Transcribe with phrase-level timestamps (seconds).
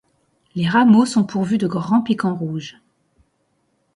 [0.55, 2.81] Les rameaux sont pourvus de grands piquants rouges.